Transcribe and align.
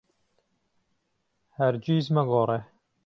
هەرگیز 1.57 2.05
مەگۆڕێ. 2.15 2.59